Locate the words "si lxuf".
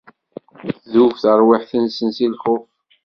2.17-2.65